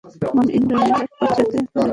মন 0.35 0.47
ইন্দ্রিয়ের 0.57 1.07
পশ্চাতে 1.19 1.43
ধাবিত 1.53 1.75
হয়। 1.75 1.89